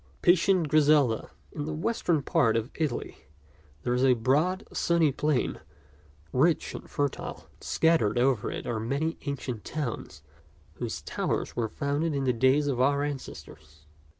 [0.23, 3.17] PATIENT GRISELDA IN the western part of Italy
[3.83, 5.59] there is a broad, sunny plain,
[6.33, 10.23] rich and fertile, and scattered over it are many ancient towns
[10.77, 13.85] whose towers were founded in the days of our ancestors.